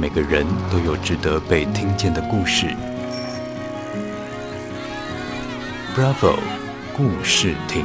[0.00, 2.68] 每个人都有值得被听见的故事。
[5.96, 6.38] Bravo，
[6.96, 7.84] 故事亭。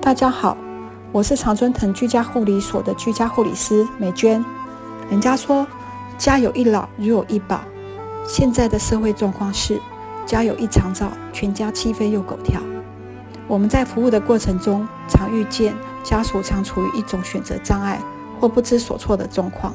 [0.00, 0.56] 大家好，
[1.10, 4.44] 我是常春藤居家护理所的居家护理师美娟。
[5.10, 5.66] 人家说，
[6.16, 7.60] 家有一老，如有一宝。
[8.26, 9.80] 现在的社会状况是，
[10.24, 12.60] 家有一长照，全家鸡飞又狗跳。
[13.48, 18.00] 我们在服务的过程中，常遇见家属常处于一种选择障碍
[18.40, 19.74] 或不知所措的状况，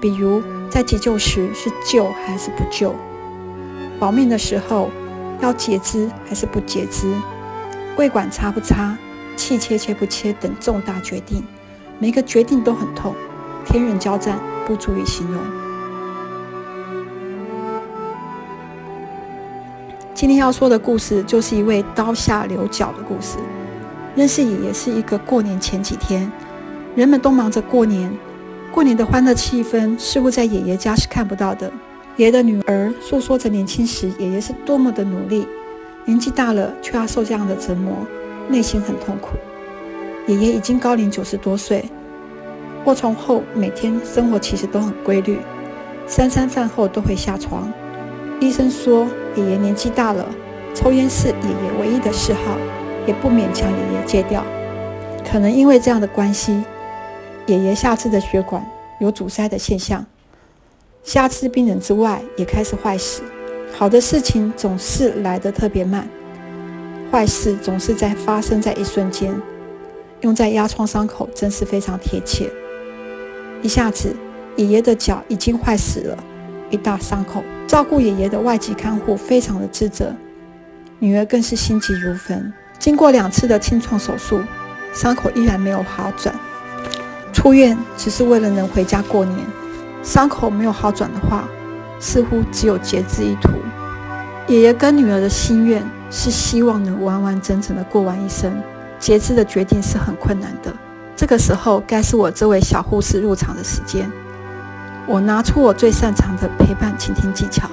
[0.00, 2.94] 比如在急救时是救还是不救，
[4.00, 4.90] 保命的时候
[5.40, 7.14] 要截肢还是不截肢，
[7.96, 8.96] 胃管插不插，
[9.36, 11.44] 气切切不切等重大决定，
[11.98, 13.14] 每个决定都很痛，
[13.66, 15.59] 天人交战，不足以形容。
[20.20, 23.38] 今天要说的故事，就是一位刀下留脚的故事。
[24.14, 26.30] 认识爷爷是一个过年前几天，
[26.94, 28.12] 人们都忙着过年，
[28.70, 31.72] 过年的欢乐气氛似乎在爷爷家是看不到的。
[32.16, 35.48] 爷爷的女儿诉说着年轻时爷爷是多么的努力，
[36.04, 38.06] 年纪大了却要受这样的折磨，
[38.46, 39.30] 内心很痛苦。
[40.26, 41.82] 爷爷已经高龄九十多岁，
[42.84, 45.38] 卧床后每天生活其实都很规律，
[46.06, 47.72] 三餐饭后都会下床。
[48.40, 50.26] 医生说，爷爷年纪大了，
[50.74, 52.56] 抽烟是爷爷唯一的嗜好，
[53.06, 54.42] 也不勉强爷爷戒掉。
[55.30, 56.64] 可能因为这样的关系，
[57.44, 58.66] 爷爷下肢的血管
[58.98, 60.04] 有阻塞的现象，
[61.04, 63.22] 下肢冰冷之外，也开始坏死。
[63.72, 66.08] 好的事情总是来得特别慢，
[67.12, 69.34] 坏事总是在发生在一瞬间。
[70.22, 72.50] 用在压疮伤口真是非常贴切。
[73.62, 74.16] 一下子，
[74.56, 76.24] 爷爷的脚已经坏死了。
[76.70, 80.14] 一大伤口，照顾爷爷的外籍看护非常的自责，
[80.98, 82.52] 女儿更是心急如焚。
[82.78, 84.40] 经过两次的清创手术，
[84.92, 86.34] 伤口依然没有好转。
[87.32, 89.38] 出院只是为了能回家过年。
[90.02, 91.46] 伤口没有好转的话，
[91.98, 93.50] 似乎只有截肢一途。
[94.46, 98.50] 爷爷跟女儿的心愿是希望能完完整整的过完一生，
[98.98, 100.72] 截肢的决定是很困难的。
[101.14, 104.10] 这个时候，该是我这位小护士入场的时间。
[105.06, 107.68] 我拿出我最擅长的陪伴倾听技巧，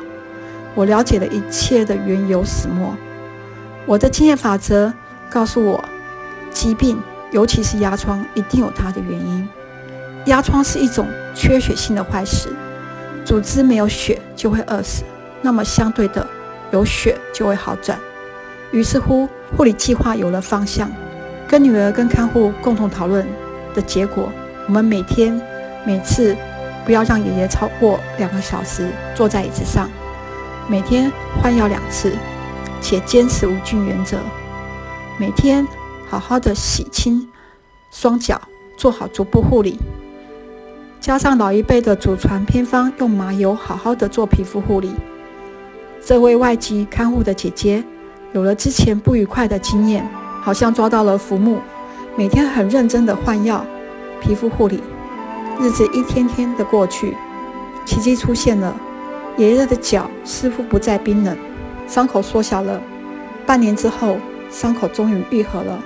[0.74, 2.96] 我了解了一切的缘由始末。
[3.86, 4.92] 我的经验法则
[5.30, 5.84] 告诉我，
[6.52, 7.00] 疾病
[7.32, 9.48] 尤其是压疮，一定有它的原因。
[10.26, 12.52] 压疮是一种缺血性的坏死，
[13.24, 15.04] 组织没有血就会饿死。
[15.42, 16.26] 那么相对的，
[16.72, 18.00] 有血就会好转。
[18.72, 20.92] 于是乎，护理计划有了方向。
[21.48, 23.26] 跟女儿跟看护共同讨论
[23.76, 24.32] 的结果，
[24.66, 25.40] 我们每天
[25.86, 26.36] 每次。
[26.88, 29.90] 不要让爷爷超过两个小时坐在椅子上，
[30.70, 31.12] 每天
[31.42, 32.16] 换药两次，
[32.80, 34.18] 且坚持无菌原则。
[35.18, 35.68] 每天
[36.09, 37.28] 好好的洗清
[37.92, 38.40] 双脚，
[38.78, 39.78] 做好足部护理，
[41.02, 44.96] 加上老一辈的祖传偏方，用麻油好好的做皮肤护理。
[46.02, 47.84] 这位外籍看护的姐姐
[48.31, 50.09] 有了之前不愉快的经验，
[50.42, 51.59] 好像抓到了浮木，
[52.16, 53.66] 每天很认真的换药、
[54.22, 54.81] 皮肤护理。
[55.59, 57.18] 日子一天天的过去，
[57.84, 58.75] 奇迹出现了。
[59.38, 61.35] 爷爷的脚似乎不再冰冷，
[61.88, 62.79] 伤口缩小了。
[63.45, 64.17] 半年之后，
[64.51, 65.79] 伤口终于愈合了。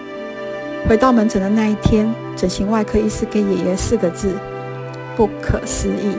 [0.88, 4.36] 回到门诊的那一天，整形外科医师给爷爷四个字：
[5.16, 6.18] 不可思议。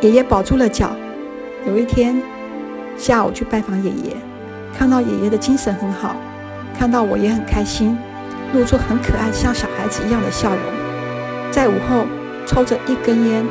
[0.00, 0.90] 爷爷保住了脚。
[1.66, 2.20] 有一天
[2.96, 4.16] 下午去拜访爷爷，
[4.76, 6.16] 看到爷爷的精神很好，
[6.76, 7.96] 看到我也很开心，
[8.54, 10.58] 露出很可爱像小孩子一样的笑容。
[11.52, 12.06] 在午后。
[12.48, 13.44] 抽着一根烟，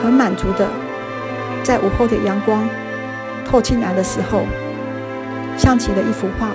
[0.00, 0.68] 很满足的，
[1.64, 2.66] 在午后的阳光
[3.44, 4.44] 透进来的时候，
[5.56, 6.50] 像极了一幅画。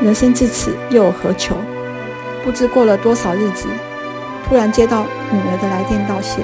[0.00, 1.56] 人生至此又有何求？
[2.42, 3.68] 不知过了多少日子，
[4.48, 6.40] 突然接到女儿的来电道谢，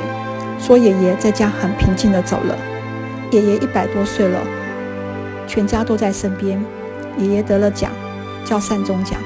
[0.58, 2.54] 说爷爷在家很平静的走了。
[3.30, 4.40] 爷爷一百多岁了，
[5.48, 6.62] 全家都在身边。
[7.16, 7.90] 爷爷得了奖，
[8.44, 9.18] 叫善终奖。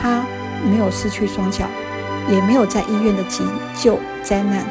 [0.00, 0.22] 他
[0.70, 1.64] 没有失去双脚。
[2.28, 3.44] 也没有在医院的急
[3.74, 4.64] 救灾难，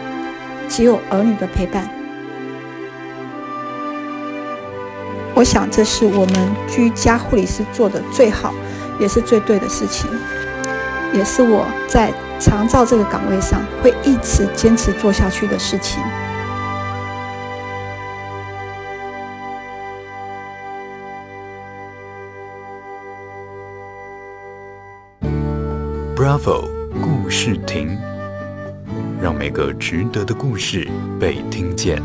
[0.69, 1.89] 只有儿女的陪伴。
[5.33, 8.53] 我想这是我们居家护理师做的最好，
[8.99, 10.09] 也是最对的事情，
[11.13, 16.01] 也是我在长照这个岗位上会一直坚持做下去的事情。
[26.15, 26.76] Bravo。
[27.01, 27.97] 故事亭，
[29.21, 30.87] 让每个值得的故事
[31.19, 32.01] 被听见。